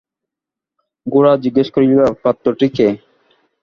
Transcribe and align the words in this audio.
গোরা 1.07 1.31
জিজ্ঞাসা 1.43 1.71
করিল, 1.75 1.91
পাত্রটি 2.23 2.67
কে? 2.75 2.87